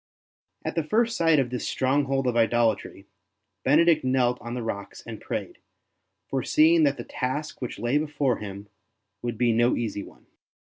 [0.65, 3.05] At the first sight of this stronghold of idolatry
[3.63, 5.59] Benedict knelt on the rocks and prayed,
[6.27, 8.67] foreseeing that the task which lay before him
[9.21, 10.25] would be no easy one.